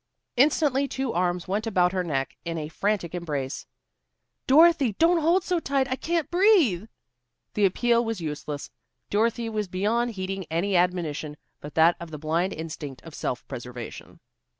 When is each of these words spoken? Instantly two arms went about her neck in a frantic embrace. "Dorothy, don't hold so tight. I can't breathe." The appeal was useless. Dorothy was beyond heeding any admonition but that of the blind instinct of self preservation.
Instantly 0.35 0.87
two 0.87 1.13
arms 1.13 1.47
went 1.47 1.67
about 1.67 1.91
her 1.91 2.03
neck 2.03 2.35
in 2.43 2.57
a 2.57 2.69
frantic 2.69 3.13
embrace. 3.13 3.67
"Dorothy, 4.47 4.93
don't 4.93 5.21
hold 5.21 5.43
so 5.43 5.59
tight. 5.59 5.87
I 5.91 5.95
can't 5.95 6.31
breathe." 6.31 6.87
The 7.53 7.65
appeal 7.65 8.03
was 8.03 8.19
useless. 8.19 8.71
Dorothy 9.11 9.47
was 9.47 9.67
beyond 9.67 10.13
heeding 10.13 10.45
any 10.49 10.75
admonition 10.75 11.37
but 11.59 11.75
that 11.75 11.97
of 11.99 12.09
the 12.09 12.17
blind 12.17 12.51
instinct 12.51 13.03
of 13.03 13.13
self 13.13 13.47
preservation. 13.47 14.19